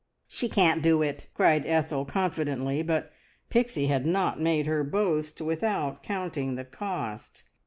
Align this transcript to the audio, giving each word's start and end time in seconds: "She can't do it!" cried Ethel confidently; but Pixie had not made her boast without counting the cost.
"She 0.25 0.49
can't 0.49 0.81
do 0.81 1.03
it!" 1.03 1.27
cried 1.35 1.63
Ethel 1.67 2.05
confidently; 2.05 2.81
but 2.81 3.11
Pixie 3.51 3.85
had 3.85 4.03
not 4.07 4.39
made 4.41 4.65
her 4.65 4.83
boast 4.83 5.41
without 5.41 6.01
counting 6.01 6.55
the 6.55 6.65
cost. 6.65 7.43